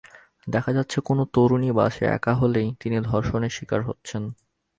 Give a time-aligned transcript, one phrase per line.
[0.47, 4.23] দেখা যাচ্ছে, কোনো তরুণী বাসে একা হলেই তিনি ধর্ষণের শিকার হচ্ছেন।